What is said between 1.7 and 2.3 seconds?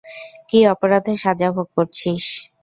করছিস?